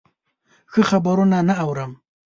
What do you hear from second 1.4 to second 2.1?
نه اورم.